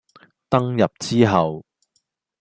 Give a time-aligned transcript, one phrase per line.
[0.49, 1.63] 登入之後